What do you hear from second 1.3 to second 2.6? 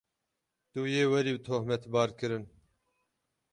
tohmetbarkirin.